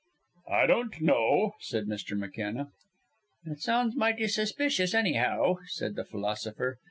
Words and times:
"I 0.51 0.65
don't 0.65 0.99
know," 0.99 1.53
said 1.59 1.85
Mr. 1.85 2.17
McKenna. 2.17 2.71
"It 3.45 3.59
sounds 3.61 3.95
mighty 3.95 4.27
suspicious, 4.29 4.95
annyhow," 4.95 5.57
said 5.67 5.93
the 5.93 6.03
philosopher. 6.05 6.79